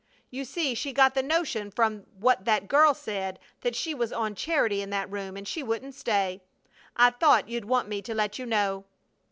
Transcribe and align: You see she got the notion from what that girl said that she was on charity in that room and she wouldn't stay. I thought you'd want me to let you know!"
You 0.31 0.45
see 0.45 0.73
she 0.73 0.93
got 0.93 1.13
the 1.13 1.21
notion 1.21 1.69
from 1.69 2.07
what 2.17 2.43
that 2.45 2.67
girl 2.67 2.95
said 2.95 3.37
that 3.59 3.75
she 3.75 3.93
was 3.93 4.11
on 4.11 4.33
charity 4.33 4.81
in 4.81 4.89
that 4.89 5.11
room 5.11 5.37
and 5.37 5.47
she 5.47 5.61
wouldn't 5.61 5.93
stay. 5.93 6.41
I 6.95 7.11
thought 7.11 7.47
you'd 7.49 7.65
want 7.65 7.87
me 7.87 8.01
to 8.01 8.15
let 8.15 8.39
you 8.39 8.47
know!" 8.47 8.85